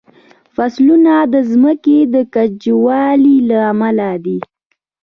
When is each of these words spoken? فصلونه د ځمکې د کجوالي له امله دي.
فصلونه 0.55 1.13
د 1.33 1.35
ځمکې 1.51 1.99
د 2.13 2.15
کجوالي 2.33 3.37
له 3.49 3.57
امله 3.71 4.09
دي. 4.25 4.39